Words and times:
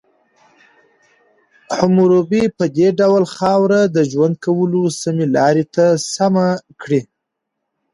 حموربي 1.75 2.43
په 2.57 2.65
دې 2.77 2.87
ډول 2.99 3.23
خاوره 3.35 3.81
د 3.95 3.97
ژوند 4.11 4.35
کولو 4.45 4.83
سمې 5.01 5.25
لارې 5.35 5.65
ته 5.75 5.85
سمه 6.13 6.47
کړه. 6.81 7.01